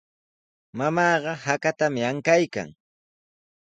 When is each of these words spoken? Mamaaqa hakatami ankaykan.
Mamaaqa 0.77 1.31
hakatami 1.45 1.99
ankaykan. 2.09 2.69